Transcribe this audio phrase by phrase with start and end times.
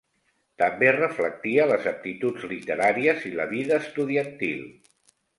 [0.59, 4.65] També reflectia les aptituds literàries i la vida estudiantil.